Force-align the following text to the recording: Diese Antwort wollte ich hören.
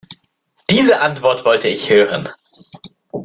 Diese 0.71 0.99
Antwort 1.01 1.45
wollte 1.45 1.67
ich 1.67 1.91
hören. 1.91 2.27